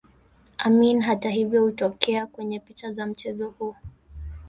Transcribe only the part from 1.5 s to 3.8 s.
hakutokea kwenye picha za mchezo huo